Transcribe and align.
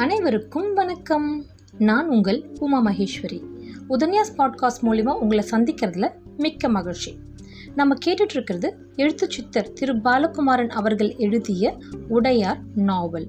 அனைவருக்கும் 0.00 0.74
வணக்கம். 0.74 1.44
நான் 1.78 2.08
உங்கள் 2.08 2.50
உமா 2.58 2.84
மகேஸ்வரி. 2.84 3.42
உதன்யாஸ் 3.88 4.32
பாட்காஸ்ட் 4.38 4.82
மூலிமா 4.82 5.08
உங்களை 5.08 5.44
சந்திக்கிறதுல 5.50 6.12
மிக்க 6.36 6.68
மகிழ்ச்சி. 6.68 7.18
நம்ம 7.74 7.94
கேட்டுட்ருக்கிறது 8.06 8.70
எழுத்து 8.96 9.30
சித்தர் 9.30 9.72
திரு 9.72 9.96
பாலகுமாரன் 9.96 10.68
அவர்கள் 10.68 11.14
எழுதிய 11.16 11.78
உடையார் 12.08 12.60
நாவல். 12.74 13.26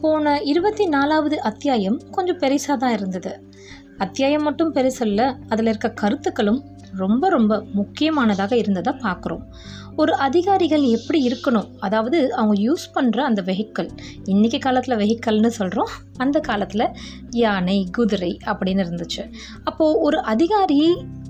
போன 0.00 0.40
இருபத்தி 0.42 0.86
நாலாவது 0.86 1.40
அத்தியாயம் 1.40 2.00
கொஞ்சம் 2.10 2.38
பெருசாக 2.38 2.76
தான் 2.76 2.92
இருந்தது. 2.92 3.50
அத்தியாயம் 3.98 4.42
மட்டும் 4.42 4.74
பெருசல்ல 4.74 5.36
அதில் 5.48 5.66
இருக்க 5.66 5.90
கருத்துக்களும் 5.90 6.64
ரொம்ப 6.96 7.28
ரொம்ப 7.28 7.64
முக்கியமானதாக 7.74 8.56
இருந்ததை 8.56 8.92
பார்க்குறோம். 9.04 9.44
ஒரு 9.96 10.14
அதிகாரிகள் 10.14 10.82
எப்படி 10.82 11.28
இருக்கணும்? 11.28 11.68
அதாவது 11.78 12.34
அவங்க 12.34 12.62
யூஸ் 12.62 12.84
பண்ணுற 12.94 13.16
அந்த 13.16 13.42
வெஹிக்கிள். 13.42 13.88
இன்றைக்கி 14.24 14.58
காலத்தில் 14.58 14.96
வெஹிக்கல்னு 14.96 15.46
சொல்கிறோம் 15.46 15.88
அந்த 16.16 16.40
காலத்தில் 16.40 16.86
யானை 17.30 17.88
குதிரை 17.90 18.38
அப்படின்னு 18.46 18.84
இருந்துச்சு. 18.86 19.24
அப்போது 19.64 19.98
ஒரு 20.00 20.20
அதிகாரி 20.20 20.80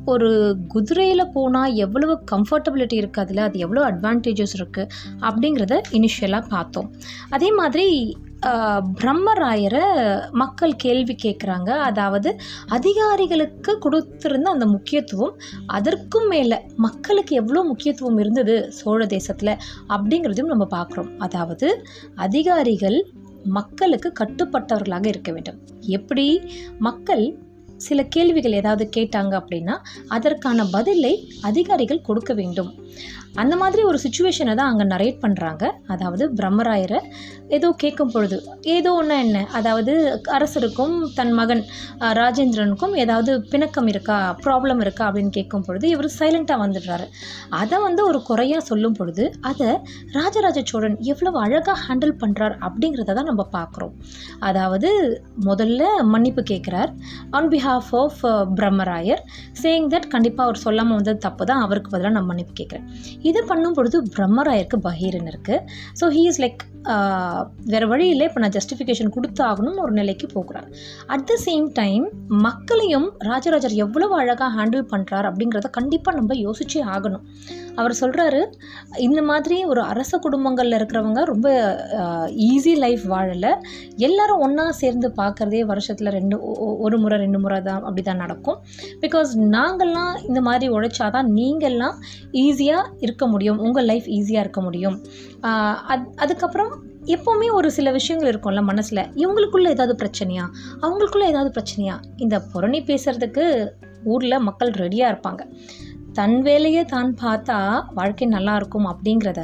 ஒரு 0.05 0.57
குதிரையில் 0.69 1.33
போனால் 1.33 1.75
எவ்வளவு 1.75 2.15
கம்ஃபர்டபிலிட்டி 2.31 2.97
இருக்குது 3.01 3.21
அதில் 3.21 3.39
அது 3.39 3.59
எவ்வளோ 3.59 3.91
அட்வான்டேஜஸ் 3.91 4.55
இருக்குது 4.59 4.91
அப்படிங்கிறத 5.21 5.81
இனிஷியலாக 5.93 6.49
பார்த்தோம். 6.49 6.93
அதே 7.31 7.51
மாதிரி 7.51 8.17
பிரம்மராயரை 9.01 9.83
மக்கள் 10.33 10.77
கேள்வி 10.77 11.15
கேட்குறாங்க 11.23 11.71
அதாவது 11.79 12.31
அதிகாரிகளுக்கு 12.69 13.73
கொடுத்துருந்த 13.85 14.43
அந்த 14.43 14.67
முக்கியத்துவம் 14.67 15.35
அதற்கும் 15.67 16.27
மேலே 16.27 16.59
மக்களுக்கு 16.77 17.37
எவ்வளோ 17.37 17.63
முக்கியத்துவம் 17.63 18.19
இருந்தது 18.19 18.57
சோழ 18.73 19.07
தேசத்தில் 19.07 19.55
அப்படிங்கிறதையும் 19.89 20.53
நம்ம 20.55 20.67
பார்க்குறோம் 20.71 21.17
அதாவது 21.19 21.85
அதிகாரிகள் 22.17 22.99
மக்களுக்கு 23.45 24.13
கட்டுப்பட்டவர்களாக 24.21 25.07
இருக்க 25.07 25.33
வேண்டும். 25.33 25.61
எப்படி? 25.87 26.27
மக்கள் 26.79 27.25
சில 27.77 28.05
கேள்விகள் 28.05 28.53
ஏதாவது 28.53 28.85
கேட்டாங்க 28.97 29.33
அப்படின்னா 29.41 29.75
அதற்கான 30.09 30.65
பதிலை 30.65 31.29
அதிகாரிகள் 31.43 32.01
கொடுக்க 32.01 32.33
வேண்டும். 32.35 32.71
அந்த 33.41 33.55
மாதிரி 33.61 33.83
ஒரு 33.91 33.99
சுச்சுவேஷனை 34.05 34.55
தான் 34.59 34.71
அங்கே 34.71 34.87
நரேட் 34.93 35.23
பண்ணுறாங்க 35.23 35.65
அதாவது 35.95 36.25
பிரம்மராயரை 36.39 36.99
ஏதோ 37.57 37.69
கேட்கும் 37.83 38.11
பொழுது 38.13 38.37
ஏதோ 38.75 38.91
ஒன்று 38.99 39.17
என்ன? 39.25 39.39
அதாவது 39.59 39.93
அரசருக்கும் 40.37 40.95
தன் 41.17 41.33
மகன் 41.39 41.63
ராஜேந்திரனுக்கும் 42.21 42.95
ஏதாவது 43.03 43.33
பிணக்கம் 43.53 43.89
இருக்கா 43.93 44.17
ப்ராப்ளம் 44.45 44.81
இருக்கா 44.85 45.05
அப்படின்னு 45.09 45.33
கேட்கும் 45.39 45.65
பொழுது 45.67 45.87
இவர் 45.95 46.09
சைலண்ட்டாக 46.19 46.63
வந்துடுறாரு. 46.65 47.07
அதை 47.61 47.79
வந்து 47.87 48.03
ஒரு 48.11 48.21
குறையாக 48.29 48.63
சொல்லும் 48.71 48.97
பொழுது 48.99 49.25
அதை 49.51 49.69
ராஜராஜ 50.19 50.63
சோழன் 50.73 50.97
எவ்வளவு 51.13 51.39
அழகாக 51.45 51.77
ஹேண்டில் 51.87 52.15
பண்ணுறார் 52.23 52.57
அப்படிங்கிறத 52.69 53.17
தான் 53.19 53.31
நம்ம 53.31 53.47
பார்க்குறோம். 53.57 53.95
அதாவது 54.51 54.91
முதல்ல 55.49 55.83
மன்னிப்பு 56.15 56.45
கேட்குறார் 56.53 56.93
on 57.39 57.51
behalf 57.57 57.93
of 58.03 58.23
Brahmarayar 58.61 59.23
saying 59.63 59.91
that 59.95 60.09
கண்டிப்பாக 60.17 60.47
அவர் 60.49 60.63
சொல்லாமல் 60.67 60.99
வந்தது 61.01 61.21
தப்பு 61.29 61.45
தான் 61.53 61.63
அவருக்கு 61.67 61.93
பதிலாக 61.95 62.15
நான் 62.19 62.31
மன்னிப்பு 62.33 62.55
கேட்குறேன். 62.63 62.87
இதை 63.31 63.41
பண்ணும் 63.51 63.77
பொழுது 63.79 63.99
பிரம்மராயருக்கு 64.17 64.79
பகீரன் 64.89 65.31
இருக்குது 65.33 65.65
ஸோ 66.01 66.07
ஹீ 66.17 66.23
இஸ் 66.31 66.41
லைக் 66.45 66.63
வேறு 67.73 67.87
வழி 67.91 68.07
இல்லை 68.13 68.25
இப்போ 68.29 68.41
நான் 68.43 68.55
ஜஸ்டிஃபிகேஷன் 68.57 69.13
கொடுத்தாகணும் 69.17 69.79
ஒரு 69.85 69.93
நிலைக்கு 69.99 70.27
போகிறார். 70.37 70.69
அட் 71.15 71.27
த 71.31 71.35
சேம் 71.45 71.67
டைம் 71.81 72.07
மக்களையும் 72.47 73.09
ராஜராஜர் 73.31 73.77
எவ்வளவு 73.85 74.15
அழகாக 74.23 74.51
ஹேண்டில் 74.59 74.87
பண்ணுறார் 74.93 75.29
அப்படிங்கிறத 75.31 75.71
கண்டிப்பாக 75.79 76.19
நம்ம 76.21 76.39
யோசிச்சே 76.47 76.83
ஆகணும். 76.95 77.27
அவர் 77.81 77.95
சொல்கிறாரு 78.01 78.41
இந்த 79.07 79.21
மாதிரி 79.31 79.57
ஒரு 79.73 79.83
அரச 79.93 80.19
குடும்பங்களில் 80.25 80.77
இருக்கிறவங்க 80.79 81.21
ரொம்ப 81.33 81.49
ஈஸி 82.49 82.75
லைஃப் 82.85 83.05
வாழலை. 83.13 83.53
எல்லாரும் 84.09 84.43
ஒன்றா 84.47 84.67
சேர்ந்து 84.81 85.09
பார்க்குறதே 85.21 85.63
வருஷத்தில் 85.73 86.15
ரெண்டு 86.19 86.39
ஒரு 86.87 86.99
முறை 87.03 87.19
ரெண்டு 87.25 87.41
முறை 87.45 87.59
தான் 87.69 87.83
அப்படி 87.89 88.05
தான் 88.09 88.23
நடக்கும். 88.25 88.59
பிகாஸ் 89.05 89.33
நாங்கள்லாம் 89.57 90.15
இந்த 90.29 90.43
மாதிரி 90.49 90.69
உழைச்சாதான் 90.77 91.29
நீங்கள்லாம் 91.41 91.99
ஈஸியாக 92.45 92.91
இருக்க 93.07 93.27
முடியும் 93.35 93.61
உங்கள் 93.67 93.89
லைஃப் 93.93 94.09
ஈஸியாக 94.19 94.45
இருக்க 94.47 94.63
முடியும். 94.69 94.99
அது 95.93 96.05
அதுக்கப்புறம் 96.25 96.73
எப்போவுமே 97.15 97.47
ஒரு 97.59 97.69
சில 97.77 97.91
விஷயங்கள் 97.99 98.31
இருக்கும்ல 98.33 98.61
மனசில் 98.71 99.09
இவங்களுக்குள்ளே 99.23 99.71
ஏதாவது 99.77 99.95
பிரச்சனையா? 100.03 100.45
அவங்களுக்குள்ளே 100.85 101.31
ஏதாவது 101.33 101.51
பிரச்சனையா? 101.57 101.97
இந்த 102.25 102.37
புரணி 102.53 102.81
பேசுகிறதுக்கு 102.91 103.45
ஊரில் 104.13 104.45
மக்கள் 104.49 104.71
ரெடியாக 104.83 105.11
இருப்பாங்க. 105.13 105.43
தன் 106.15 106.37
வேலையை 106.43 106.83
தான் 106.85 107.11
பார்த்தா 107.21 107.59
வாழ்க்கை 107.95 108.27
நல்லா 108.27 108.55
இருக்கும் 108.57 108.89
அப்படிங்கிறத 108.89 109.43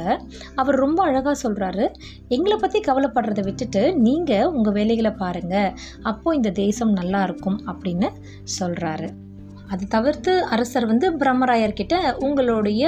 அவர் 0.55 0.77
ரொம்ப 0.77 0.99
அழகாக 1.03 1.35
சொல்கிறாரு 1.43 1.85
எங்களை 2.29 2.57
பற்றி 2.57 2.81
கவலைப்படுறதை 2.87 3.45
விட்டுட்டு 3.45 3.83
நீங்கள் 3.99 4.51
உங்கள் 4.51 4.73
வேலைகளை 4.73 5.13
பாருங்கள் 5.15 5.73
அப்போது 6.03 6.37
இந்த 6.37 6.51
தேசம் 6.57 6.93
நல்லா 6.93 7.21
இருக்கும் 7.23 7.59
அப்படின்னு 7.67 8.09
சொல்கிறாரு 8.51 9.09
அது 9.69 9.87
தவிர்த்து 9.87 10.43
அரசர் 10.43 10.85
வந்து 10.85 11.07
பிரம்மராயர்கிட்ட 11.11 11.95
உங்களுடைய 12.23 12.83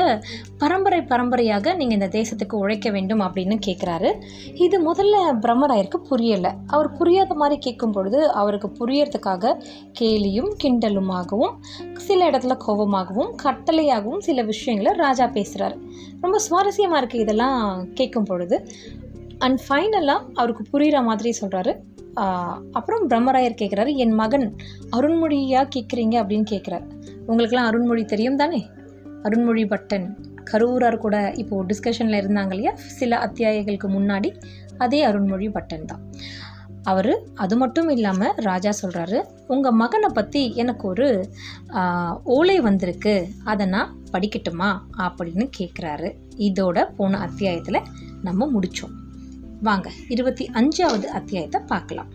பரம்பரை 0.58 1.02
பரம்பரையாக 1.02 1.74
நீங்கள் 1.74 2.00
இந்த 2.00 2.10
தேசத்துக்கு 2.20 2.54
உழைக்க 2.54 2.90
வேண்டும் 2.90 3.22
அப்படின்னு 3.22 3.58
கேட்குறாரு 3.66 4.10
இது 4.56 4.94
முதல்ல 4.94 5.16
பிரம்மராயருக்கு 5.42 6.00
புரியலை. 6.10 6.52
அவர் 6.68 6.92
புரியாத 6.92 7.34
மாதிரி 7.34 7.60
கேட்கும் 7.60 7.92
பொழுது 7.92 8.20
அவருக்கு 8.32 8.70
புரியறதுக்காக 8.80 9.54
கேலியும் 10.00 10.52
கிண்டலுமாகவும் 10.64 11.56
சில 11.98 12.30
இடத்துல 12.30 12.58
கோபமாகவும் 12.68 13.32
கட்டளையாகவும் 13.44 14.18
சில 14.18 14.42
விஷயங்களை 14.42 14.98
ராஜா 14.98 15.28
பேசுகிறார் 15.28 15.78
ரொம்ப 16.22 16.38
சுவாரஸ்யமாக 16.50 17.02
இருக்குது 17.02 17.26
இதெல்லாம் 17.26 17.88
கேட்கும் 17.94 18.24
பொழுது. 18.24 18.68
அண்ட் 19.40 19.60
ஃபைனலாக 19.70 20.28
அவருக்கு 20.34 20.64
புரிகிற 20.72 21.04
மாதிரி 21.04 21.30
சொல்கிறாரு 21.42 21.72
அப்புறம் 22.14 23.10
பிரம்மராயர் 23.10 23.60
கேட்குறாரு 23.62 23.96
என் 23.96 24.12
மகன் 24.12 24.56
அருண்மொழியாக 24.96 25.72
கேட்குறீங்க 25.76 26.16
அப்படின்னு 26.22 26.48
கேட்குறாரு 26.52 26.86
உங்களுக்கெல்லாம் 27.26 27.70
அருண்மொழி 27.72 28.06
தெரியும் 28.06 28.36
தானே? 28.36 28.70
அருண்மொழி 29.24 29.64
பட்டன் 29.68 30.08
கரூரார் 30.52 30.98
கூட 30.98 31.34
இப்போது 31.38 31.68
டிஸ்கஷனில் 31.70 32.20
இருந்தாங்க 32.22 32.54
இல்லையா? 32.54 32.76
சில 32.76 33.18
அத்தியாயங்களுக்கு 33.18 33.88
முன்னாடி 33.88 34.36
அதே 34.78 35.04
அருண்மொழி 35.04 35.48
பட்டன் 35.50 35.86
தான். 35.86 36.04
அவர் 36.84 37.24
அது 37.34 37.58
மட்டும் 37.58 37.90
இல்லாமல் 37.90 38.34
ராஜா 38.36 38.72
சொல்கிறாரு 38.82 39.24
உங்கள் 39.48 39.72
மகனை 39.72 40.10
பற்றி 40.14 40.56
எனக்கு 40.56 40.88
ஒரு 40.88 41.30
ஓலை 42.24 42.60
வந்திருக்கு. 42.60 43.28
அதை 43.44 43.66
நான் 43.66 43.96
படிக்கட்டுமா? 44.12 44.72
அப்படின்னு 44.98 45.48
கேட்குறாரு 45.60 46.10
இதோட 46.38 46.96
போன 46.96 47.18
அத்தியாயத்தில் 47.18 47.88
நம்ம 48.22 48.50
முடித்தோம் 48.52 48.96
வாங்க 49.62 49.90
இருபத்தி 50.08 50.50
அஞ்சாவது 50.54 51.06
அத்தியாயத்தை 51.06 51.62
பார்க்கலாம். 51.68 52.08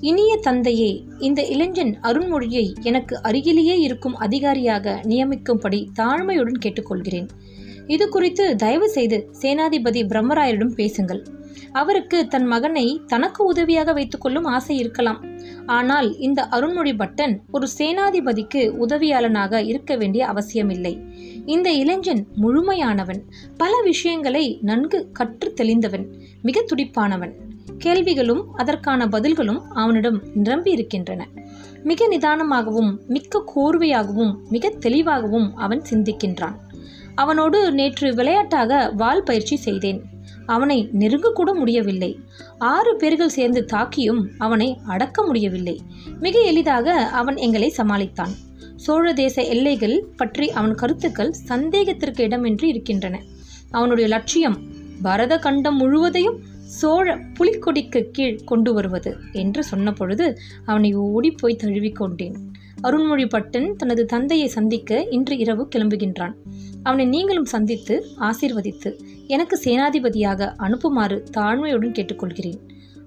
இனிய 0.00 0.36
தந்தையே 0.36 1.04
இந்த 1.18 1.42
இளைஞன் 1.44 1.98
அருண்மொழியை 2.02 2.74
எனக்கு 2.82 3.22
அருகிலேயே 3.22 3.76
இருக்கும் 3.78 4.16
அதிகாரியாக 4.16 5.00
நியமிக்கும்படி 5.02 5.86
தாழ்மையுடன் 5.98 6.60
கேட்டுக்கொள்கிறேன். 6.64 7.28
இது 7.86 8.08
குறித்து 8.08 8.56
தயவு 8.56 8.88
செய்து 8.88 9.30
சேனாதிபதி 9.42 10.02
பிரம்மராயரிடம் 10.06 10.74
பேசுங்கள். 10.74 11.22
அவருக்கு 11.72 12.26
தன் 12.26 12.44
மகனை 12.44 13.00
தனக்கு 13.06 13.44
உதவியாக 13.44 13.92
வைத்துக்கொள்ளும் 13.92 14.44
ஆசை 14.44 14.76
இருக்கலாம். 14.78 15.24
ஆனால் 15.66 16.18
இந்த 16.18 16.48
அருண்மொழி 16.50 16.92
பட்டன் 16.94 17.34
ஒரு 17.50 17.66
சேனாதிபதிக்கு 17.78 18.62
உதவியாளனாக 18.86 19.66
இருக்க 19.66 19.96
வேண்டிய 19.96 20.26
அவசியமில்லை. 20.26 20.94
இந்த 21.46 21.72
இளைஞன் 21.72 22.26
முழுமையானவன். 22.42 23.22
பல 23.56 23.82
விஷயங்களை 23.82 24.58
நன்கு 24.62 25.10
கற்று 25.12 25.54
தெளிந்தவன் 25.56 26.06
மிக 26.42 26.64
துடிப்பானவன். 26.66 27.32
கேள்விகளும் 27.78 28.54
அதற்கான 28.54 29.06
பதில்களும் 29.06 29.62
அவனிடம் 29.74 30.22
நிரம்பி 30.34 30.70
இருக்கின்றன 30.70 31.28
மிக 31.82 32.08
நிதானமாகவும் 32.08 32.98
மிக்க 33.06 33.44
கோர்வையாகவும் 33.56 34.36
மிக 34.50 34.68
தெளிவாகவும் 34.68 35.56
அவன் 35.56 35.82
சிந்திக்கின்றான். 35.90 36.56
அவனோடு 37.14 37.72
நேற்று 37.72 38.14
விளையாட்டாக 38.14 38.92
வாள் 38.96 39.22
பயிற்சி 39.22 39.56
செய்தேன். 39.56 40.04
அவனை 40.46 40.88
நெருங்கக்கூட 40.98 41.54
முடியவில்லை. 41.54 42.18
ஆறு 42.58 42.96
பேர்கள் 42.96 43.28
சேர்ந்து 43.28 43.66
தாக்கியும் 43.72 44.26
அவனை 44.38 44.78
அடக்க 44.86 45.22
முடியவில்லை. 45.22 45.80
மிக 46.20 46.40
எளிதாக 46.40 46.94
அவன் 46.94 47.36
எங்களை 47.36 47.74
சமாளித்தான். 47.76 48.30
சோழ 48.84 49.12
தேச 49.20 49.36
எல்லைகள் 49.52 49.96
பற்றி 50.16 50.46
அவன் 50.50 50.74
கருத்துக்கள் 50.74 51.30
சந்தேகத்திற்கு 51.50 52.22
இடமின்றி 52.26 52.66
இருக்கின்றன. 52.72 53.16
அவனுடைய 53.70 54.06
லட்சியம் 54.14 54.58
பரத 55.02 55.34
கண்டம் 55.38 55.76
முழுவதையும் 55.76 56.38
சோழ 56.78 57.06
புலிக்கொடிக்கு 57.38 58.00
கீழ் 58.10 58.42
கொண்டு 58.44 58.70
வருவது 58.72 59.10
என்று 59.42 59.62
சொன்ன 59.64 59.88
பொழுது 59.92 60.26
அவனை 60.64 60.90
ஓடிப்போய் 61.06 61.60
தழுவிக்கொண்டேன் 61.62 62.36
அருண்மொழி 62.82 63.26
பட்டன் 63.34 63.68
தனது 63.76 64.02
தந்தையை 64.04 64.48
சந்திக்க 64.48 65.00
இன்று 65.16 65.34
இரவு 65.38 65.62
கிளம்புகின்றான். 65.74 66.34
அவனை 66.82 67.04
நீங்களும் 67.06 67.50
சந்தித்து 67.54 67.94
ஆசீர்வதித்து 68.20 68.90
எனக்கு 69.26 69.56
சேனாதிபதியாக 69.64 70.50
அனுப்புமாறு 70.66 71.16
தாழ்மையுடன் 71.36 71.96
கேட்டுக்கொள்கிறேன். 71.98 72.60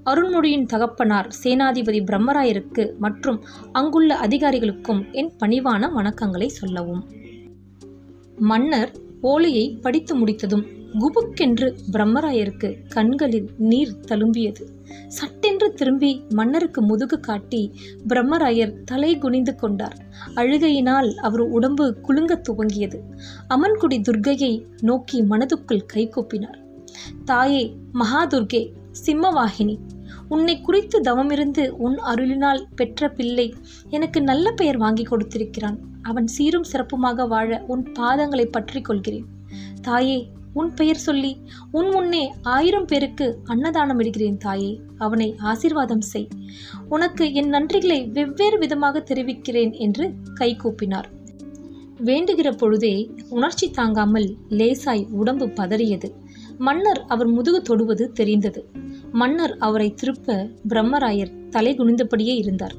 அருண்மொழியின் 0.10 0.66
தகப்பனார் 0.66 1.28
சேனாதிபதி 1.44 2.00
பிரம்மராயருக்கு 2.04 2.98
மற்றும் 2.98 3.46
அங்குள்ள 3.72 4.20
அதிகாரிகளுக்கும் 4.20 5.12
என் 5.12 5.32
பணிவான 5.40 5.90
வணக்கங்களை 5.92 6.48
சொல்லவும். 6.48 7.06
மன்னர் 8.36 8.92
ஓலையை 9.22 9.78
படித்து 9.82 10.16
முடித்ததும் 10.16 10.66
குபுக்கென்று 11.00 11.76
பிரம்மராயருக்கு 11.92 12.76
கண்களில் 12.90 13.50
நீர் 13.58 14.00
தழும்பியது. 14.08 14.62
சட்டென்று 15.08 15.74
திரும்பி 15.74 16.22
மன்னருக்கு 16.30 16.82
முதுகு 16.82 17.20
காட்டி 17.20 17.72
பிரம்மராயர் 18.08 18.84
தலை 18.86 19.18
குனிந்து 19.18 19.56
கொண்டார். 19.56 19.98
அழுகையினால் 20.36 21.16
அவர் 21.16 21.40
உடம்பு 21.40 21.96
குலுங்கத் 22.08 22.42
துவங்கியது. 22.50 23.00
அமன்குடி 23.50 24.02
துர்க்கையை 24.02 24.64
நோக்கி 24.82 25.24
மனதுக்குள் 25.24 25.86
கைகூப்பினார் 25.94 26.66
தாயே 27.26 27.78
மகாதுர்கே 27.94 28.72
சிம்மவாகினி 29.06 29.78
உன்னை 30.30 30.56
குறித்து 30.62 30.98
தவமிருந்து 31.02 31.64
உன் 31.86 31.98
அருளினால் 32.12 32.64
பெற்ற 32.76 33.10
பிள்ளை 33.10 33.48
எனக்கு 33.90 34.22
நல்ல 34.22 34.52
பெயர் 34.52 34.78
வாங்கி 34.78 35.04
கொடுத்திருக்கிறான். 35.04 35.78
அவன் 36.02 36.28
சீரும் 36.28 36.70
சிறப்புமாக 36.72 37.28
வாழ 37.28 37.60
உன் 37.68 37.84
பாதங்களை 38.00 38.46
பற்றி 38.46 38.82
கொள்கிறேன் 38.82 39.28
தாயே 39.82 40.20
உன் 40.54 40.72
பெயர் 40.74 41.02
சொல்லி 41.06 41.32
உன் 41.72 41.90
முன்னே 41.90 42.22
ஆயிரம் 42.42 42.86
பேருக்கு 42.86 43.26
அன்னதானம் 43.44 44.00
இடுகிறேன் 44.00 44.38
தாயே. 44.38 44.72
அவனை 44.98 45.28
ஆசீர்வாதம் 45.52 46.06
செய். 46.12 46.28
உனக்கு 46.90 47.26
என் 47.34 47.54
நன்றிகளை 47.54 48.00
வெவ்வேறு 48.12 48.58
விதமாக 48.58 49.00
தெரிவிக்கிறேன் 49.00 49.74
என்று 49.86 50.08
கை 50.34 50.50
கூப்பினார். 50.64 51.10
வேண்டுகிற 52.06 52.50
பொழுதே 52.58 52.96
உணர்ச்சி 53.30 53.68
தாங்காமல் 53.70 54.28
லேசாய் 54.50 55.06
உடம்பு 55.12 55.46
பதறியது. 55.60 56.10
மன்னர் 56.58 57.06
அவர் 57.08 57.28
முதுகு 57.28 57.62
தொடுவது 57.62 58.12
தெரிந்தது. 58.12 58.70
மன்னர் 59.12 59.58
அவரை 59.58 59.94
திருப்ப 59.94 60.50
பிரம்மராயர் 60.70 61.48
தலை 61.50 61.76
குனிந்தபடியே 61.76 62.36
இருந்தார். 62.36 62.76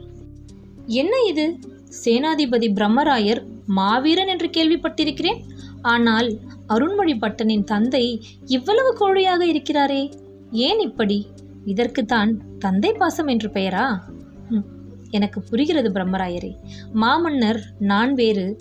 என்ன 0.87 1.17
இது? 1.29 1.59
சேனாதிபதி 2.05 2.73
பிரம்மராயர் 2.73 3.43
மாவீரன் 3.67 4.27
என்று 4.27 4.49
கேள்விப்பட்டிருக்கிறேன். 4.49 5.43
ஆனால் 5.83 6.39
அருண்மொழி 6.69 7.15
பட்டனின் 7.19 7.65
தந்தை 7.65 8.25
இவ்வளவு 8.45 8.97
கோழையாக 8.97 9.41
இருக்கிறாரே. 9.41 10.13
ஏன் 10.51 10.79
இப்படி? 10.79 11.27
இதற்குத்தான் 11.65 12.37
தந்தை 12.59 12.93
பாசம் 12.93 13.27
என்று 13.27 13.49
பெயரா? 13.49 13.99
எனக்கு 15.11 15.41
புரிகிறது 15.41 15.91
பிரம்மராயரே. 15.91 16.57
மாமன்னர் 16.93 17.63
நான் 17.79 18.15
வேறு. 18.15 18.57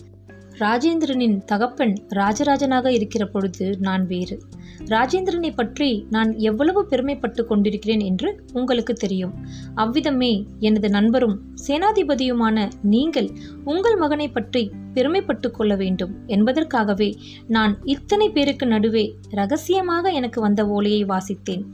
ராஜேந்திரனின் 0.59 1.43
தகப்பன் 1.43 1.95
ராஜராஜனாக 2.09 2.87
இருக்கிற 2.87 3.25
பொழுது 3.25 3.77
நான் 3.79 4.07
வேறு. 4.07 4.39
ராஜேந்திரனை 4.85 5.55
பற்றி 5.55 6.05
நான் 6.09 6.37
எவ்வளவு 6.37 6.85
பெருமைப்பட்டு 6.85 7.45
கொண்டிருக்கிறேன் 7.45 7.99
என்று 7.99 8.43
உங்களுக்கு 8.53 8.93
தெரியும். 8.93 9.33
அவ்விதமே 9.75 10.45
எனது 10.59 10.89
நண்பரும் 10.89 11.41
சேனாதிபதியுமான 11.67 12.71
நீங்கள் 12.81 13.29
உங்கள் 13.63 13.95
மகனை 13.95 14.29
பற்றி 14.29 14.71
பெருமைப்பட்டு 14.93 15.51
கொள்ள 15.51 15.75
வேண்டும் 15.75 16.13
என்பதற்காகவே 16.27 17.15
நான் 17.47 17.77
இத்தனை 17.83 18.29
பேருக்கு 18.29 18.67
நடுவே 18.67 19.15
ரகசியமாக 19.29 20.09
எனக்கு 20.09 20.41
வந்த 20.41 20.67
ஓலையை 20.67 21.05
வாசித்தேன். 21.05 21.65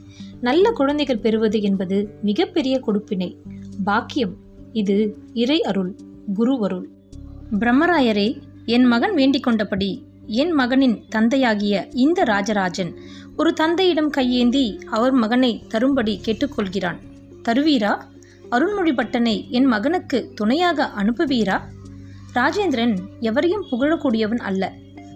நல்ல 0.41 0.71
குழந்தைகள் 0.71 1.17
பெறுவது 1.17 1.61
என்பது 1.61 2.17
மிகப்பெரிய 2.21 2.81
கொடுப்பினை. 2.87 3.35
பாக்கியம் 3.83 4.35
இது 4.71 5.17
இறை 5.33 5.61
அருள் 5.61 5.95
குரு 6.33 6.63
அருள். 6.63 6.89
பிரம்மராயரே 7.59 8.41
என் 8.65 8.83
மகன் 8.83 9.13
வேண்டிக் 9.13 9.43
கொண்டபடி 9.43 10.05
என் 10.27 10.51
மகனின் 10.51 11.03
தந்தையாகிய 11.09 11.87
இந்த 11.91 12.23
ராஜராஜன் 12.23 12.97
ஒரு 13.37 13.53
தந்தையிடம் 13.53 14.09
கையேந்தி 14.09 14.79
அவர் 14.85 15.11
மகனை 15.11 15.63
தரும்படி 15.67 16.21
கேட்டுக்கொள்கிறான். 16.25 16.97
தருவீரா 17.43 18.01
அருள்மொழிபட்டனை 18.51 19.49
என் 19.49 19.65
மகனுக்கு 19.65 20.31
துணையாக 20.35 20.91
அனுப்புவீரா? 20.97 21.61
ராஜேந்திரன் 22.33 22.97
எவரையும் 23.19 23.65
புகழக்கூடியவன் 23.71 24.37
அல்ல. 24.37 24.71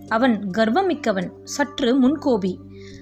அவன் 0.07 0.50
கர்வமிக்கவன் 0.57 1.30
சற்று 1.44 2.01
முன்கோபி. 2.01 2.57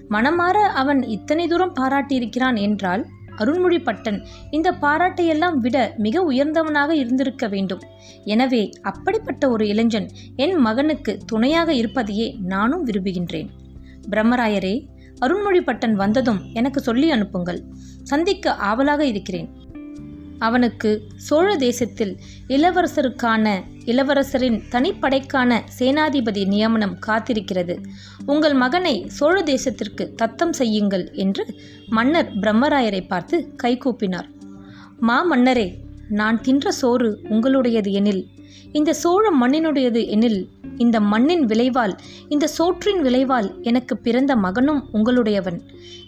மனமாற 0.09 0.57
அவன் 0.57 1.03
இத்தனை 1.03 1.47
தூரம் 1.47 1.75
பாராட்டியிருக்கிறான் 1.75 2.59
என்றால் 2.59 3.05
அருண்மொழி 3.37 3.79
பட்டன் 3.83 4.23
இந்த 4.49 4.71
பாராட்டையெல்லாம் 4.81 5.57
விட 5.57 5.93
மிக 5.97 6.23
உயர்ந்தவனாக 6.31 6.89
இருந்திருக்க 6.89 7.47
வேண்டும். 7.47 7.83
எனவே 8.23 8.69
அப்படிப்பட்ட 8.81 9.49
ஒரு 9.49 9.67
இளைஞன் 9.67 10.09
என் 10.35 10.57
மகனுக்கு 10.57 11.19
துணையாக 11.25 11.73
இருப்பதையே 11.73 12.37
நானும் 12.39 12.85
விரும்புகின்றேன். 12.87 13.49
பிரம்மராயரே 14.09 14.75
அருண்மொழி 15.19 15.59
பட்டன் 15.59 15.93
வந்ததும் 15.93 16.41
எனக்கு 16.53 16.79
சொல்லி 16.81 17.11
அனுப்புங்கள். 17.11 17.61
சந்திக்க 18.03 18.55
ஆவலாக 18.55 19.05
இருக்கிறேன். 19.05 19.49
அவனுக்கு 20.39 21.07
சோழ 21.15 21.55
தேசத்தில் 21.55 22.17
இளவரசருக்கான 22.47 23.63
இளவரசரின் 23.85 24.61
தனிப்படைக்கான 24.71 25.61
சேனாதிபதி 25.79 26.47
நியமனம் 26.47 26.97
காத்திருக்கிறது. 27.07 27.77
உங்கள் 28.25 28.53
மகனை 28.53 29.05
சோழ 29.07 29.43
தேசத்திற்கு 29.43 30.13
தத்தம் 30.15 30.53
செய்யுங்கள் 30.53 31.11
என்று 31.11 31.45
மன்னர் 31.87 32.31
பிரம்மராயரை 32.41 33.07
பார்த்து 33.07 33.49
கைகூப்பினார். 33.63 34.29
மா 34.99 35.23
மன்னரே 35.23 35.77
நான் 36.09 36.41
தின்ற 36.41 36.71
சோறு 36.71 37.19
உங்களுடையது 37.29 37.91
எனில் 37.91 38.27
இந்த 38.71 38.93
சோழ 38.93 39.33
மண்ணினுடையது 39.41 40.07
எனில் 40.07 40.49
இந்த 40.77 40.99
மண்ணின் 40.99 41.45
விளைவால் 41.45 41.95
இந்த 42.27 42.47
சோற்றின் 42.47 43.01
விளைவால் 43.01 43.61
எனக்கு 43.61 43.97
பிறந்த 43.97 44.35
மகனும் 44.35 44.85
உங்களுடையவன். 44.93 45.59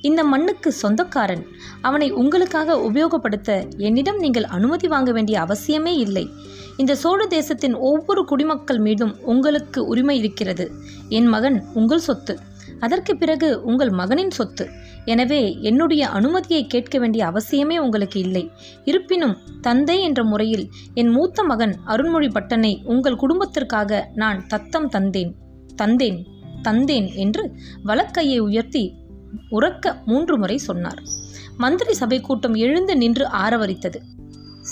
இந்த 0.01 0.23
மண்ணுக்கு 0.23 0.71
சொந்தக்காரன். 0.71 1.45
அவனை 1.81 2.11
உங்களுக்காக 2.11 2.75
உபயோகப்படுத்த 2.75 3.77
என்னிடம் 3.77 4.17
நீங்கள் 4.17 4.43
அனுமதி 4.43 4.87
வாங்க 4.87 5.11
வேண்டிய 5.11 5.41
அவசியமே 5.41 5.97
இல்லை. 5.97 6.29
இந்த 6.77 6.95
சோழ 6.95 7.25
தேசத்தின் 7.25 7.75
ஒவ்வொரு 7.75 8.25
குடிமக்கள் 8.25 8.79
மீதும் 8.79 9.15
உங்களுக்கு 9.21 9.85
உரிமை 9.85 10.17
இருக்கிறது. 10.17 10.71
என் 11.09 11.25
மகன் 11.25 11.63
உங்கள் 11.73 11.99
சொத்து. 11.99 12.39
அதற்கு 12.79 13.17
பிறகு 13.17 13.63
உங்கள் 13.63 13.89
மகனின் 13.89 14.31
சொத்து. 14.31 14.69
எனவே 15.07 15.41
என்னுடைய 15.61 16.03
அனுமதியை 16.09 16.63
கேட்க 16.67 16.95
வேண்டிய 16.99 17.21
அவசியமே 17.25 17.77
உங்களுக்கு 17.77 18.19
இல்லை. 18.19 18.43
இருப்பினும் 18.83 19.35
தந்தை 19.61 19.97
என்ற 20.01 20.21
முறையில் 20.23 20.65
என் 20.93 21.07
மூத்த 21.07 21.43
மகன் 21.43 21.75
அருண்மொழி 21.85 22.29
பட்டனை 22.29 22.73
உங்கள் 22.85 23.15
குடும்பத்திற்காக 23.15 24.01
நான் 24.15 24.41
தத்தம் 24.47 24.89
தந்தேன். 24.89 25.31
தந்தேன் 25.75 26.19
தந்தேன் 26.61 27.07
என்று 27.15 27.43
வலக்கையை 27.85 28.37
உயர்த்தி 28.39 28.83
உறக்க 29.51 29.85
மூன்று 30.05 30.35
முறை 30.37 30.57
சொன்னார். 30.57 31.01
மந்திரி 31.57 31.93
சபை 31.93 32.19
கூட்டம் 32.21 32.55
எழுந்து 32.55 32.93
நின்று 32.97 33.25
ஆரவரித்தது. 33.37 33.99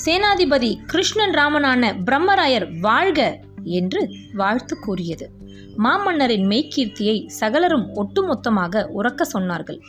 சேனாதிபதி 0.06 0.72
கிருஷ்ணன் 0.86 1.34
ராமனான 1.34 1.84
பிரம்மராயர் 2.06 2.68
வாழ்க! 2.80 3.20
என்று 3.66 4.10
வாழ்த்து 4.34 4.80
கூறியது. 4.80 5.32
மாமன்னரின் 5.78 6.46
மெய்க்கீர்த்தியை 6.48 7.26
சகலரும் 7.28 7.88
ஒட்டுமொத்தமாக 7.96 8.86
உறக்க 8.94 9.26
சொன்னார்கள். 9.34 9.80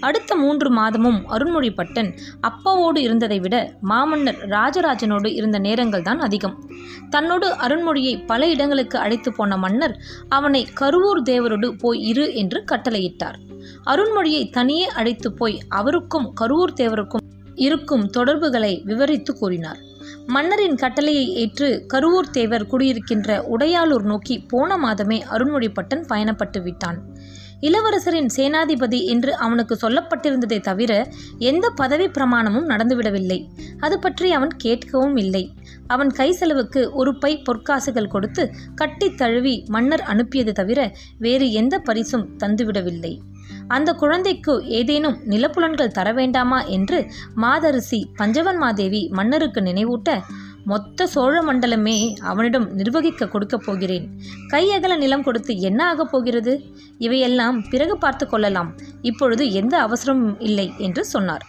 அடுத்த 0.00 0.36
மூன்று 0.36 0.70
மாதமும் 0.70 1.28
அருண்மொழி 1.28 1.70
பட்டன் 1.70 2.14
அப்பாவோடு 2.48 2.96
இருந்ததை 2.96 3.40
விட 3.40 3.72
மாமன்னர் 3.80 4.36
ராஜராஜனோடு 4.48 5.26
இருந்த 5.26 5.58
நேரங்கள் 5.58 6.02
தான் 6.02 6.20
அதிகம். 6.20 6.64
தன்னோடு 7.10 7.48
அருண்மொழியை 7.48 8.26
பல 8.26 8.48
இடங்களுக்கு 8.48 8.98
அழைத்து 8.98 9.32
போன 9.32 9.56
மன்னர் 9.56 9.98
அவனை 10.28 10.66
கருவூர் 10.80 11.22
தேவரோடு 11.22 11.70
போய் 11.78 12.00
இரு 12.00 12.34
என்று 12.34 12.64
கட்டளையிட்டார். 12.72 13.38
அருண்மொழியை 13.86 14.50
தனியே 14.50 14.86
அழைத்து 14.86 15.32
போய் 15.32 15.62
அவருக்கும் 15.68 16.34
கருவூர் 16.40 16.72
தேவருக்கும் 16.76 17.22
இருக்கும் 17.54 18.10
தொடர்புகளை 18.10 18.82
விவரித்து 18.84 19.38
கூறினார். 19.38 19.80
மன்னரின் 20.26 20.76
கட்டளையை 20.76 21.34
ஏற்று 21.34 21.86
கருவூர் 21.94 22.30
தேவர் 22.30 22.66
குடியிருக்கின்ற 22.66 23.44
உடையாளூர் 23.58 24.02
நோக்கி 24.02 24.38
போன 24.38 24.76
மாதமே 24.76 25.22
அருண்மொழிப்பட்டன் 25.30 26.06
பயணப்பட்டு 26.08 26.62
விட்டான். 26.62 27.02
இளவரசரின் 27.60 28.26
சேனாதிபதி 28.36 29.04
என்று 29.04 29.36
அவனுக்கு 29.36 29.78
சொல்லப்பட்டிருந்ததை 29.82 30.60
தவிர 30.60 31.08
எந்த 31.38 31.70
பதவி 31.70 32.06
பிரமாணமும் 32.06 32.68
நடந்துவிடவில்லை. 32.68 33.46
அது 33.80 33.98
பற்றி 33.98 34.32
அவன் 34.32 34.56
கேட்கவும் 34.64 35.18
இல்லை. 35.18 35.52
அவன் 35.86 36.10
கை 36.10 36.32
செலவுக்கு 36.32 36.92
ஒரு 36.92 37.18
பை 37.18 37.42
பொற்காசுகள் 37.42 38.06
கொடுத்து 38.06 38.50
கட்டித் 38.74 39.16
தழுவி 39.16 39.64
மன்னர் 39.68 40.00
அனுப்பியது 40.00 40.52
தவிர 40.52 40.92
வேறு 41.18 41.52
எந்த 41.52 41.78
பரிசும் 41.78 42.36
தந்துவிடவில்லை. 42.38 43.18
அந்த 43.68 43.92
குழந்தைக்கு 43.92 44.64
ஏதேனும் 44.64 45.18
நிலப்புலன்கள் 45.28 45.86
தர 45.86 46.12
வேண்டாமா 46.12 46.62
என்று 46.62 47.10
மாதரிசி 47.34 48.10
பஞ்சவன் 48.16 48.56
மாதேவி 48.56 49.08
மன்னருக்கு 49.12 49.60
நினைவூட்ட 49.60 50.22
மொத்த 50.64 51.06
சோழ 51.06 51.42
மண்டலமே 51.42 52.16
அவனிடம் 52.16 52.72
நிர்வகிக்க 52.74 53.28
கொடுக்கப் 53.28 53.62
போகிறேன். 53.66 54.08
கையகல 54.50 54.96
நிலம் 54.96 55.22
கொடுத்து 55.22 55.58
என்ன 55.58 55.86
ஆகப் 55.86 56.10
போகிறது? 56.10 56.64
இவையெல்லாம் 56.98 57.68
பிறகு 57.70 57.98
பார்த்து 57.98 58.28
கொள்ளலாம். 58.28 58.74
இப்பொழுது 59.02 59.52
எந்த 59.52 59.88
அவசரமும் 59.88 60.36
இல்லை 60.38 60.72
என்று 60.78 61.04
சொன்னார். 61.04 61.44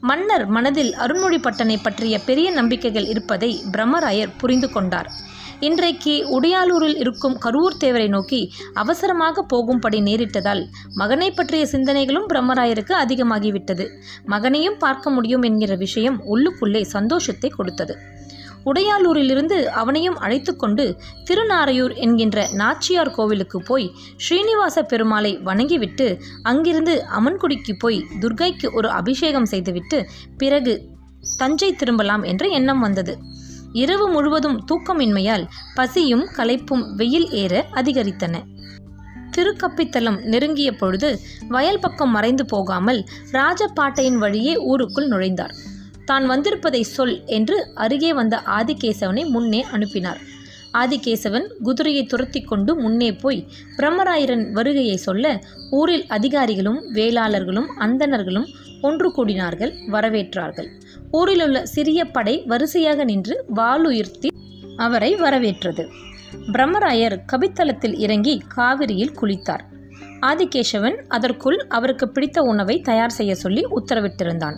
மன்னர் 0.00 0.46
மனதில் 0.46 0.94
அருண்மொழி 0.94 1.38
பட்டனை 1.38 1.76
பற்றிய 1.82 2.18
பெரிய 2.18 2.50
நம்பிக்கைகள் 2.50 3.06
இருப்பதை 3.06 3.62
பிரம்மராயர் 3.72 4.32
புரிந்து 4.38 4.70
கொண்டார். 4.70 5.10
இன்றைக்கு 5.60 6.40
உடையாலூரில் 6.40 6.96
இருக்கும் 6.96 7.38
கரூர் 7.38 7.76
தேவரை 7.84 8.08
நோக்கி 8.08 8.52
அவசரமாக 8.72 9.42
போகும்படி 9.42 10.00
நேரிட்டதால் 10.00 10.68
மகனை 10.94 11.30
பற்றிய 11.30 11.66
சிந்தனைகளும் 11.72 12.26
பிரம்மராயருக்கு 12.28 12.94
அதிகமாகிவிட்டது. 13.04 13.86
மகனையும் 14.24 14.76
பார்க்க 14.78 15.10
முடியும் 15.10 15.42
என்கிற 15.42 15.74
விஷயம் 15.74 16.24
உள்ளுக்குள்ளே 16.24 16.82
சந்தோஷத்தை 16.82 17.50
கொடுத்தது. 17.50 17.96
உடையாலூரிலிருந்து 18.64 19.64
அவனையும் 19.64 20.16
அழைத்து 20.16 20.56
கொண்டு 20.56 20.98
திருநாரையூர் 21.24 21.94
என்கின்ற 21.94 22.48
நாச்சியார் 22.52 23.10
கோவிலுக்கு 23.10 23.62
போய் 23.62 23.90
ஸ்ரீனிவாச 24.16 24.82
பெருமாளை 24.82 25.42
வணங்கிவிட்டு 25.42 26.18
அங்கிருந்து 26.42 27.04
அமன்குடிக்கு 27.20 27.72
போய் 27.78 28.06
துர்கைக்கு 28.20 28.72
ஒரு 28.72 28.90
அபிஷேகம் 28.90 29.44
செய்துவிட்டு 29.44 30.06
பிறகு 30.38 30.88
தஞ்சை 31.38 31.72
திரும்பலாம் 31.72 32.22
என்ற 32.22 32.46
எண்ணம் 32.48 32.80
வந்தது. 32.80 33.18
இரவு 33.80 34.06
முழுவதும் 34.08 34.58
தூக்கமின்மையால் 34.68 35.46
பசியும் 35.74 36.26
களைப்பும் 36.36 36.84
வெயில் 36.94 37.28
ஏற 37.42 37.64
அதிகரித்தன. 37.74 38.34
திருக்கப்பித்தலம் 39.34 40.18
நெருங்கிய 40.32 40.70
பொழுது 40.72 41.08
வயல் 41.54 41.80
பக்கம் 41.80 42.14
மறைந்து 42.16 42.44
போகாமல் 42.46 43.00
ராஜபாட்டையின் 43.32 44.20
வழியே 44.24 44.54
ஊருக்குள் 44.70 45.10
நுழைந்தார். 45.12 45.54
தான் 46.04 46.26
வந்திருப்பதை 46.26 46.80
சொல் 46.94 47.14
என்று 47.36 47.56
அருகே 47.74 48.10
வந்த 48.12 48.36
ஆதிகேசவனை 48.58 49.24
முன்னே 49.34 49.60
அனுப்பினார். 49.74 50.20
ஆதிகேசவன் 50.80 51.46
குதிரையை 51.66 52.02
துரத்தி 52.04 52.40
கொண்டு 52.40 52.72
முன்னே 52.80 53.10
போய் 53.22 53.40
பிரம்மராயரன் 53.76 54.44
வருகையை 54.52 54.96
சொல்ல 55.06 55.26
ஊரில் 55.78 56.04
அதிகாரிகளும் 56.16 56.80
வேளாளர்களும் 56.98 57.68
அந்தணர்களும் 57.78 58.48
ஒன்று 58.80 59.08
கூடினார்கள் 59.16 59.72
வரவேற்றார்கள். 59.94 60.68
ஊரிலுள்ள 61.10 61.66
சிறிய 61.66 62.04
படை 62.04 62.44
வரிசையாக 62.46 63.04
நின்று 63.04 63.44
வாளுயர்த்தி 63.54 64.28
அவரை 64.76 65.16
வரவேற்றது. 65.16 65.88
பிரம்மராயர் 66.52 67.18
கபித்தலத்தில் 67.32 67.98
இறங்கி 67.98 68.42
காவிரியில் 68.56 69.18
குளித்தார். 69.20 69.60
ஆதிகேசவன் 70.20 70.96
அதற்குள் 71.08 71.66
அவருக்கு 71.68 72.08
பிடித்த 72.08 72.42
உணவை 72.42 72.80
தயார் 72.80 73.10
செய்ய 73.10 73.34
சொல்லி 73.34 73.66
உத்தரவிட்டிருந்தான். 73.66 74.54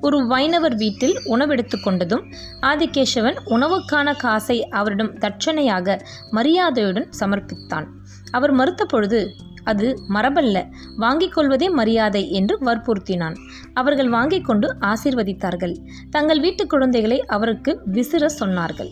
ஒரு 0.00 0.26
வைணவர் 0.26 0.74
வீட்டில் 0.74 1.20
உணவெடுத்து 1.24 1.78
கொண்டதும் 1.78 2.34
ஆதிகேசவன் 2.60 3.36
உணவுக்கான 3.46 4.16
காசை 4.16 4.68
அவரிடம் 4.68 5.18
தட்சணையாக 5.18 6.00
மரியாதையுடன் 6.30 7.08
சமர்ப்பித்தான். 7.20 7.86
அவர் 8.30 8.50
மறுத்த 8.50 8.84
பொழுது 8.84 9.34
அது 9.64 9.98
மரபல்ல. 10.08 10.68
வாங்கிக் 10.96 11.32
கொள்வதே 11.32 11.68
மரியாதை 11.70 12.32
என்று 12.32 12.58
வற்புறுத்தினான். 12.60 13.36
அவர்கள் 13.74 14.08
வாங்கிக் 14.08 14.44
கொண்டு 14.44 14.76
ஆசீர்வதித்தார்கள். 14.80 15.76
தங்கள் 16.10 16.40
வீட்டு 16.40 16.66
குழந்தைகளை 16.66 17.24
அவருக்கு 17.26 17.80
விசிற 17.92 18.26
சொன்னார்கள். 18.38 18.88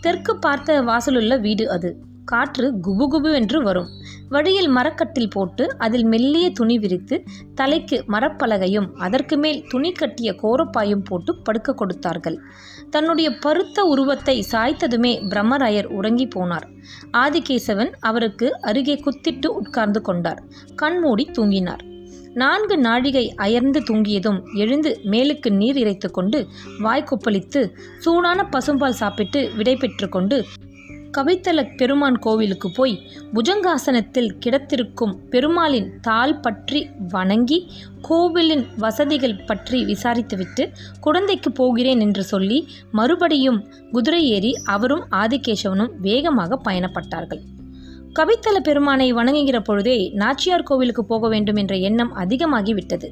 தெற்கு 0.00 0.36
பார்த்த 0.36 0.82
வாசலுள்ள 0.82 1.40
வீடு 1.40 1.70
அது. 1.70 2.06
காற்று 2.24 2.72
குபுகுபு 2.72 3.34
என்று 3.34 3.62
வரும். 3.62 3.86
வழியில் 4.28 4.70
மரக்கட்டில் 4.70 5.30
போட்டு 5.30 5.78
அதில் 5.78 6.04
மெல்லிய 6.04 6.50
துணி 6.50 6.78
விரித்து 6.78 7.24
தலைக்கு 7.54 8.04
மரப்பலகையும் 8.08 8.92
அதற்கு 8.92 9.36
மேல் 9.36 9.64
துணி 9.68 9.92
கட்டிய 9.92 10.34
கோரப்பாயும் 10.42 11.04
போட்டு 11.04 11.36
படுக்க 11.36 11.74
கொடுத்தார்கள். 11.74 12.40
தன்னுடைய 12.90 13.28
பருத்த 13.38 13.84
உருவத்தை 13.84 14.44
சாய்த்ததுமே 14.52 15.12
பிரம்மராயர் 15.28 15.88
உறங்கி 15.98 16.28
போனார். 16.36 16.66
ஆதிகேசவன் 17.16 17.92
அவருக்கு 18.00 18.60
அருகே 18.60 18.94
குத்திட்டு 18.94 19.46
உட்கார்ந்து 19.46 20.02
கொண்டார். 20.02 20.42
கண்மூடி 20.76 21.28
தூங்கினார். 21.32 21.82
நான்கு 22.34 22.78
நாழிகை 22.78 23.34
அயர்ந்து 23.34 23.80
தூங்கியதும் 23.80 24.38
எழுந்து 24.54 25.00
மேலுக்கு 25.04 25.50
நீர் 25.50 25.76
இறைத்து 25.76 26.10
கொண்டு 26.10 26.46
வாய் 26.78 27.04
கொப்பளித்து 27.04 27.70
சூடான 27.98 28.48
பசும்பால் 28.52 28.98
சாப்பிட்டு 29.02 29.50
விடை 29.56 29.76
பெற்று 29.76 30.08
கொண்டு 30.08 30.44
கவித்தல 31.16 31.60
பெருமான் 31.76 32.18
கோவிலுக்கு 32.18 32.68
போய் 32.70 32.94
புஜங்காசனத்தில் 33.34 34.30
கிடத்திருக்கும் 34.46 35.14
பெருமாளின் 35.30 35.88
தாள் 36.00 36.40
பற்றி 36.40 36.80
வணங்கி 37.08 37.58
கோவிலின் 38.00 38.64
வசதிகள் 38.76 39.44
பற்றி 39.46 39.84
விசாரித்துவிட்டு 39.84 40.64
குழந்தைக்கு 41.00 41.52
போகிறேன் 41.52 42.00
என்று 42.00 42.24
சொல்லி 42.24 42.68
மறுபடியும் 42.92 43.60
குதிரை 43.92 44.22
ஏறி 44.30 44.52
அவரும் 44.64 45.04
ஆதிகேசவனும் 45.10 45.94
வேகமாக 46.00 46.60
பயணப்பட்டார்கள். 46.64 47.42
கவித்தல 48.14 48.58
பெருமானை 48.62 49.14
வணங்குகிற 49.14 49.60
பொழுதே 49.60 50.10
நாச்சியார் 50.14 50.62
கோவிலுக்கு 50.62 51.04
போக 51.04 51.28
வேண்டும் 51.28 51.56
என்ற 51.56 51.76
எண்ணம் 51.76 52.16
அதிகமாகிவிட்டது. 52.16 53.10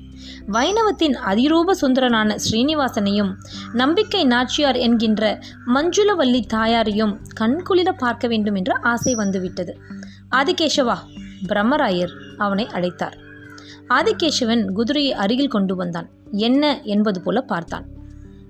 வைணவத்தின் 0.52 1.16
அதிரூப 1.26 1.72
சுந்தரனான 1.80 2.38
ஸ்ரீனிவாசனையும் 2.50 3.32
நம்பிக்கை 3.72 4.24
நாச்சியார் 4.24 4.76
என்கின்ற 4.76 5.40
மஞ்சுளவல்லி 5.74 6.46
தாயாரையும் 6.46 7.18
கண்குளிர 7.40 7.92
பார்க்க 7.98 8.28
வேண்டும் 8.28 8.54
என்ற 8.54 8.78
ஆசை 8.82 9.14
வந்துவிட்டது. 9.14 9.78
ஆதிகேசவா 10.30 10.94
பிரம்மராயர் 11.48 12.12
அவனை 12.38 12.66
அழைத்தார். 12.66 13.12
ஆதிகேசவன் 13.88 14.72
குதிரையை 14.72 15.12
அருகில் 15.12 15.48
கொண்டு 15.48 15.76
வந்தான். 15.76 16.08
என்ன 16.30 16.82
என்பது 16.82 17.20
போல 17.20 17.40
பார்த்தான். 17.40 17.86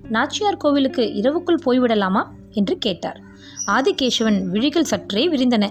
நாச்சியார் 0.09 0.57
கோவிலுக்கு 0.57 1.13
இரவுக்குள் 1.13 1.59
போய்விடலாமா? 1.65 2.23
என்று 2.51 2.77
கேட்டார். 2.77 3.21
ஆதிகேசவன் 3.67 4.45
விழிகள் 4.45 4.83
சற்றே 4.83 5.29
விரிந்தன. 5.29 5.69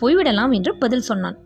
போய்விடலாம் 0.00 0.54
என்று 0.54 0.76
பதில் 0.76 1.00
சொன்னான். 1.00 1.38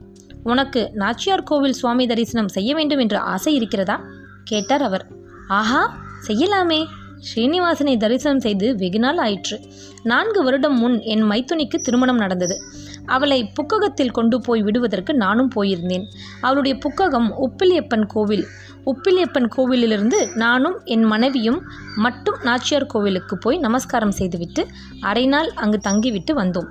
உனக்கு 0.42 0.90
நாச்சியார் 0.94 1.42
கோவில் 1.42 1.72
சுவாமி 1.72 2.06
தரிசனம் 2.06 2.48
செய்ய 2.48 2.74
வேண்டும் 2.74 2.98
என்று 2.98 3.18
ஆசை 3.18 3.54
இருக்கிறதா? 3.54 4.04
கேட்டார் 4.44 4.82
அவர். 4.82 5.06
ஆஹா 5.48 5.98
செய்யலாமே. 6.26 6.86
ஸ்ரீனிவாசனை 7.20 7.96
தரிசனம் 7.96 8.40
செய்து 8.40 8.74
வெகுநாள் 8.74 9.20
ஆயிற்று. 9.20 9.60
நான்கு 10.02 10.42
வருடம் 10.42 10.78
முன் 10.78 11.00
என் 11.00 11.24
மைத்துனிக்கு 11.24 11.76
திருமணம் 11.76 12.16
நடந்தது. 12.16 12.60
அவளை 13.06 13.52
புக்ககத்தில் 13.54 14.10
கொண்டு 14.10 14.40
போய் 14.40 14.62
விடுவதற்கு 14.62 15.14
நானும் 15.14 15.50
போயிருந்தேன். 15.56 16.02
அவளுடைய 16.40 16.78
புக்ககம் 16.78 17.28
உப்பிலியப்பன் 17.46 18.06
கோவில். 18.06 18.46
உப்பிலியப்பன் 18.86 19.48
கோவிலிலிருந்து 19.56 20.34
நானும் 20.34 20.80
என் 20.84 21.02
மனைவியும் 21.02 21.62
மட்டும் 21.96 22.34
நாச்சியார் 22.42 22.86
கோவிலுக்கு 22.86 23.38
போய் 23.38 23.58
நமஸ்காரம் 23.58 24.10
செய்துவிட்டு 24.10 24.66
அரை 25.00 25.26
நாள் 25.26 25.50
அங்கு 25.50 25.78
தங்கிவிட்டு 25.78 26.34
வந்தோம். 26.34 26.68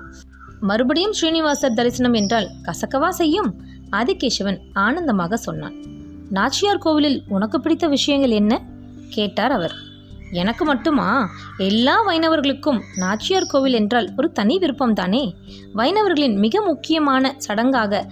மறுபடியும் 0.60 1.12
ஸ்ரீனிவாசர் 1.12 1.74
தரிசனம் 1.74 2.12
என்றால் 2.12 2.50
கசக்கவா 2.64 3.08
செய்யும்? 3.08 3.54
ஆதிகேசவன் 3.90 4.58
ஆனந்தமாக 4.72 5.36
சொன்னான். 5.36 5.74
நாச்சியார் 6.30 6.78
கோவிலில் 6.78 7.22
உனக்கு 7.28 7.60
பிடித்த 7.60 7.88
விஷயங்கள் 7.88 8.30
என்ன? 8.30 8.62
கேட்டார் 9.10 9.52
அவர். 9.52 9.74
எனக்கு 10.30 10.64
மட்டுமா? 10.64 11.28
எல்லா 11.58 12.06
வைணவர்களுக்கும் 12.06 12.80
நாச்சியார் 12.96 13.46
கோவில் 13.46 13.72
என்றால் 13.72 14.10
ஒரு 14.16 14.32
தனி 14.32 14.58
விருப்பம் 14.58 14.94
தானே 14.94 15.34
வைணவர்களின் 15.74 16.36
மிக 16.36 16.60
முக்கியமான 16.60 17.34
சடங்காக 17.48 18.04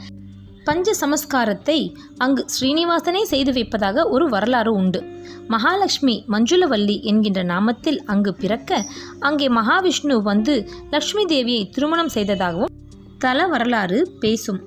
பஞ்ச 0.69 0.95
சமஸ்காரத்தை 1.01 1.77
அங்கு 2.17 2.43
ஸ்ரீனிவாசனே 2.55 3.23
செய்து 3.23 3.53
வைப்பதாக 3.53 4.05
ஒரு 4.09 4.29
வரலாறு 4.29 4.73
உண்டு. 4.73 5.01
மகாலட்சுமி 5.49 6.15
மஞ்சுளவல்லி 6.29 6.97
என்கின்ற 7.11 7.43
நாமத்தில் 7.45 7.99
அங்கு 8.13 8.33
பிறக்க 8.35 8.81
அங்கே 9.21 9.49
மகாவிஷ்ணு 9.49 10.17
வந்து 10.23 10.55
லக்ஷ்மி 10.91 11.25
தேவியை 11.25 11.63
திருமணம் 11.71 12.09
செய்ததாகவும் 12.09 12.75
தல 13.19 13.47
வரலாறு 13.47 14.01
பேசும். 14.21 14.61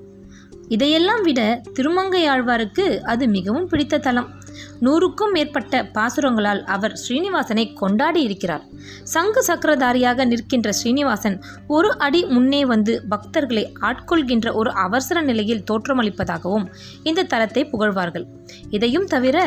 இதையெல்லாம் 0.67 1.21
விட 1.21 1.41
திருமங்கையாழ்வாருக்கு 1.73 2.85
அது 3.13 3.27
மிகவும் 3.27 3.67
பிடித்த 3.67 3.97
தலம். 3.97 4.29
நூறுக்கும் 4.85 5.33
மேற்பட்ட 5.35 5.83
பாசுரங்களால் 5.95 6.61
அவர் 6.63 6.93
ஸ்ரீனிவாசனை 7.01 7.73
கொண்டாடி 7.81 8.21
இருக்கிறார். 8.27 8.63
சங்கு 9.13 9.41
சக்கரதாரியாக 9.49 10.25
நிற்கின்ற 10.25 10.69
ஸ்ரீனிவாசன் 10.79 11.37
ஒரு 11.67 11.89
அடி 11.97 12.21
முன்னே 12.25 12.61
வந்து 12.65 12.93
பக்தர்களை 13.13 13.63
ஆட்கொள்கின்ற 13.89 14.53
ஒரு 14.53 14.71
அவசர 14.85 15.21
நிலையில் 15.21 15.63
தோற்றமளிப்பதாகவும் 15.71 16.65
இந்த 17.03 17.27
தலத்தை 17.33 17.63
புகழ்வார்கள். 17.69 18.25
இதையும் 18.69 19.05
தவிர 19.05 19.37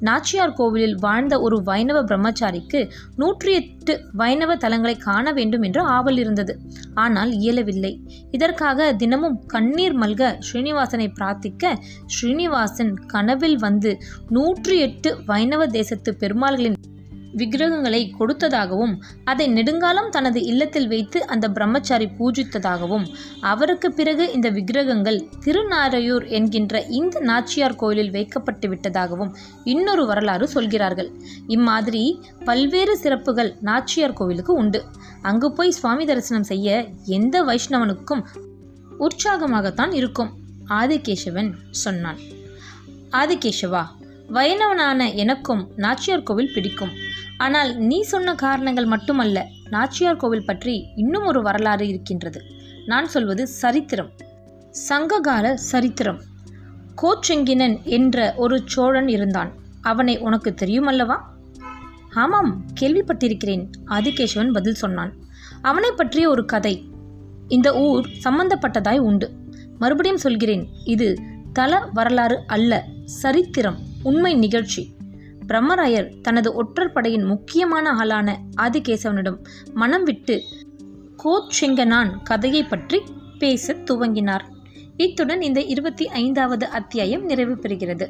நாச்சியார் 0.00 0.56
கோவிலில் 0.60 0.96
வாழ்ந்த 0.98 1.34
ஒரு 1.40 1.62
வைணவ 1.62 1.98
பிரம்மச்சாரிக்கு 2.02 2.80
நூற்றி 3.16 3.52
எட்டு 3.52 3.94
வைணவ 4.12 4.56
தலங்களை 4.56 4.96
காண 4.98 5.26
வேண்டும் 5.32 5.62
என்று 5.62 5.82
ஆவல் 5.96 6.16
இருந்தது. 6.16 6.52
ஆனால் 6.94 7.30
இயலவில்லை. 7.40 7.92
இதற்காக 8.30 8.92
தினமும் 8.92 9.38
கண்ணீர் 9.46 9.96
மல்க 10.02 10.32
ஸ்ரீனிவாசனை 10.48 11.08
பிரார்த்திக்க 11.18 11.74
ஸ்ரீனிவாசன் 12.16 12.92
கனவில் 13.06 13.58
வந்து 13.66 13.92
நூற்றி 14.28 14.76
எட்டு 14.88 15.10
வைணவ 15.26 15.62
தேசத்து 15.78 16.12
பெருமாள்களின் 16.22 16.78
விக்கிரகங்களை 17.40 18.00
கொடுத்ததாகவும் 18.18 18.94
அதை 19.30 19.44
நெடுங்காலம் 19.48 20.08
தனது 20.10 20.40
இல்லத்தில் 20.42 20.88
வைத்து 20.88 21.18
அந்த 21.32 21.46
பிரம்மச்சாரி 21.56 22.06
பூஜித்ததாகவும் 22.18 23.04
அவருக்கு 23.50 23.88
பிறகு 23.98 24.24
இந்த 24.36 24.48
விக்கிரகங்கள் 24.50 25.18
திருநாரையூர் 25.44 26.26
என்கின்ற 26.38 26.80
இந்த 26.98 27.20
நாச்சியார் 27.20 27.78
கோயிலில் 27.82 28.10
வைக்கப்பட்டு 28.16 28.68
விட்டதாகவும் 28.72 29.30
இன்னொரு 29.74 30.06
வரலாறு 30.06 30.48
சொல்கிறார்கள். 30.48 31.10
இம்மாதிரி 31.56 32.02
பல்வேறு 32.48 32.96
சிறப்புகள் 33.04 33.52
நாச்சியார் 33.68 34.18
கோவிலுக்கு 34.20 34.54
உண்டு. 34.54 34.82
அங்கு 35.30 35.50
போய் 35.52 35.76
சுவாமி 35.78 36.06
தரிசனம் 36.10 36.50
செய்ய 36.52 36.68
எந்த 37.18 37.44
வைஷ்ணவனுக்கும் 37.50 38.24
உற்சாகமாகத்தான் 39.06 39.94
இருக்கும் 40.00 40.32
ஆதிகேசவன் 40.80 41.52
சொன்னான். 41.84 42.20
ஆதிகேசவா? 43.22 43.84
வைணவனான 44.32 45.14
எனக்கும் 45.14 45.62
நாச்சியார் 45.76 46.22
கோவில் 46.22 46.52
பிடிக்கும். 46.54 46.92
ஆனால் 47.38 47.76
நீ 47.76 48.02
சொன்ன 48.02 48.34
காரணங்கள் 48.34 48.84
மட்டுமல்ல 48.84 49.46
நாச்சியார் 49.70 50.16
கோவில் 50.16 50.44
பற்றி 50.44 50.86
இன்னும் 50.96 51.26
ஒரு 51.26 51.42
வரலாறு 51.42 51.88
இருக்கின்றது. 51.88 52.42
நான் 52.86 53.08
சொல்வது 53.08 53.46
சரித்திரம். 53.46 54.10
சங்ககால 54.70 55.56
சரித்திரம். 55.56 56.20
கோச்செங்கினன் 57.02 57.82
என்ற 57.82 58.34
ஒரு 58.36 58.62
சோழன் 58.64 59.08
இருந்தான். 59.08 59.52
அவனை 59.80 60.18
உனக்கு 60.18 60.54
தெரியுமல்லவா? 60.60 61.16
ஆமாம் 62.14 62.64
கேள்விப்பட்டிருக்கிறேன் 62.80 63.64
ஆதிகேசவன் 63.86 64.52
பதில் 64.52 64.74
சொன்னான். 64.74 65.12
அவனை 65.62 65.90
பற்றிய 65.90 66.28
ஒரு 66.28 66.44
கதை. 66.44 66.74
இந்த 67.48 67.68
ஊர் 67.76 68.06
சம்பந்தப்பட்டதாய் 68.24 68.98
உண்டு. 68.98 69.32
மறுபடியும் 69.78 70.18
சொல்கிறேன் 70.18 70.68
இது 70.84 71.06
தல 71.52 71.88
வரலாறு 71.92 72.42
அல்ல 72.46 72.84
சரித்திரம் 73.04 73.76
உண்மை 74.02 74.34
நிகழ்ச்சி. 74.34 74.94
பிரம்மராயர் 75.46 76.20
தனது 76.20 76.64
ஒற்றற்படையின் 76.64 77.26
முக்கியமான 77.26 77.90
ஆளான 77.90 78.38
ஆதிகேசவனிடம் 78.62 79.36
மனம் 79.74 80.02
விட்டு 80.02 80.42
கோச்செங்கனான் 81.24 82.22
கதையை 82.22 82.62
பற்றி 82.62 83.00
பேசத் 83.38 83.90
துவங்கினார். 83.90 84.42
இத்துடன் 84.96 85.42
இந்த 85.42 85.60
இருபத்தி 85.62 86.08
ஐந்தாவது 86.08 86.66
அத்தியாயம் 86.66 87.24
நிறைவு 87.24 87.54
பெறுகிறது. 87.54 88.08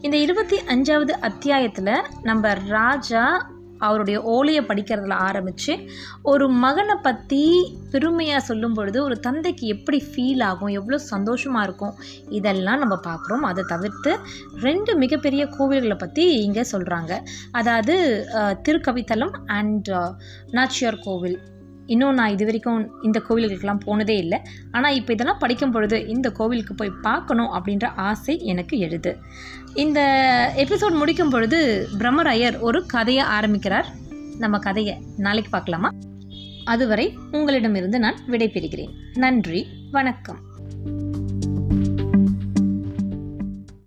இந்த 0.00 0.16
இருபத்தி 0.16 0.56
அஞ்சாவது 0.56 1.10
அத்தியாயத்தில் 1.10 2.02
நம்ம 2.22 2.54
ராஜா 2.54 3.50
அவருடைய 3.86 4.18
ஓலையை 4.34 4.62
படிக்கிறதுல 4.70 5.16
ஆரம்பித்து 5.28 5.74
ஒரு 6.32 6.46
மகனை 6.64 6.96
பற்றி 7.06 7.42
பெருமையாக 7.92 8.42
சொல்லும் 8.48 8.76
பொழுது 8.78 8.98
ஒரு 9.06 9.16
தந்தைக்கு 9.26 9.66
எப்படி 9.74 9.98
ஃபீல் 10.08 10.42
ஆகும் 10.50 10.74
எவ்வளோ 10.78 10.98
சந்தோஷமாக 11.12 11.66
இருக்கும் 11.68 11.96
இதெல்லாம் 12.38 12.82
நம்ம 12.84 12.96
பார்க்குறோம். 13.08 13.46
அதை 13.50 13.64
தவிர்த்து 13.74 14.12
ரெண்டு 14.66 14.94
மிகப்பெரிய 15.02 15.44
கோவில்களை 15.58 15.98
பற்றி 16.04 16.24
இங்கே 16.46 16.64
சொல்கிறாங்க 16.72 17.12
அதாவது 17.60 17.96
திருக்கவித்தலம் 18.66 19.36
அண்ட் 19.58 19.90
நாச்சியார் 20.58 21.04
கோவில். 21.06 21.38
இன்னும் 21.88 22.14
நான் 22.14 22.32
இது 22.32 22.44
வரைக்கும் 22.44 23.02
இந்த 23.02 23.22
கோவில்களுக்கெல்லாம் 23.28 23.80
போனதே 23.84 24.16
இல்லை. 24.16 24.38
ஆனால் 24.70 24.94
இப்போ 24.94 25.12
இதெல்லாம் 25.12 25.38
படிக்கும் 25.38 25.70
பொழுது 25.70 26.06
இந்த 26.06 26.30
கோவிலுக்கு 26.30 26.74
போய் 26.74 26.98
பார்க்கணும் 27.02 27.52
அப்படின்ற 27.52 27.86
ஆசை 27.96 28.34
எனக்கு 28.44 28.78
எழுது. 28.78 29.16
இந்த 29.74 30.00
எபிசோட் 30.56 30.98
முடிக்கும் 31.02 31.30
பொழுது 31.30 31.88
பிரம்மராயர் 31.98 32.60
ஒரு 32.60 32.86
கதையை 32.86 33.24
ஆரம்பிக்கிறார். 33.24 33.88
நம்ம 34.38 34.58
கதையை 34.58 34.94
நாளைக்கு 35.16 35.50
பார்க்கலாமா? 35.50 35.90
அதுவரை 36.64 37.18
உங்களிடமிருந்து 37.30 37.98
நான் 37.98 38.18
விடைபெறுகிறேன். 38.30 38.92
நன்றி 39.14 39.66
வணக்கம். 39.90 40.46